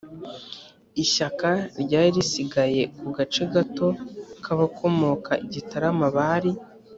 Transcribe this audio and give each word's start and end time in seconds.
ishyaka 1.03 1.49
ryari 1.81 2.09
risigaye 2.15 2.81
ku 2.97 3.05
gace 3.17 3.41
gato 3.53 3.87
k 4.43 4.45
abakomoka 4.53 5.31
i 5.45 5.47
gitarama 5.53 6.07
bari 6.17 6.51